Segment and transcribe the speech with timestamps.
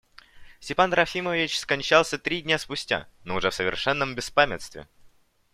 [0.59, 4.87] Степан Трофимович скончался три дня спустя, но уже в совершенном беспамятстве.